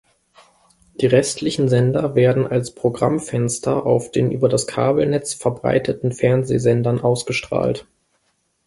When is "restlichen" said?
1.05-1.69